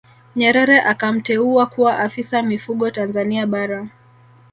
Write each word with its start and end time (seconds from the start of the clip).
Nyerere 0.35 0.81
akamteua 0.83 1.65
kuwa 1.65 1.99
Afisa 1.99 2.41
Mifugo 2.43 2.91
Tanzania 2.91 3.47
Bara 3.47 3.87